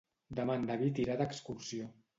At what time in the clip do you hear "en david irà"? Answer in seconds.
0.61-1.19